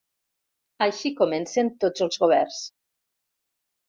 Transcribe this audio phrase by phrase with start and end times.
[0.85, 2.57] Així comencen tots els governs.